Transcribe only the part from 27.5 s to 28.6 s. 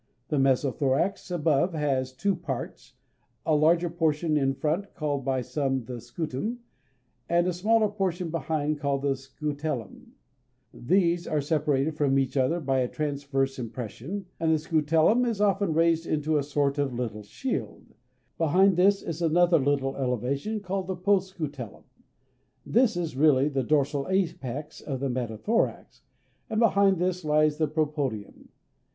the propodeum (_b_^5).